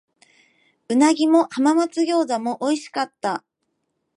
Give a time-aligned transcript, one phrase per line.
[0.87, 3.43] 鰻も浜松餃子も美味しかった。